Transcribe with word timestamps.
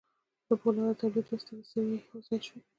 د 0.47 0.49
پولادو 0.61 0.91
د 0.93 0.97
تولید 0.99 1.25
دوې 1.27 1.37
سترې 1.41 1.59
څېرې 1.69 1.95
یو 2.09 2.19
ځای 2.27 2.39
شوې 2.47 2.59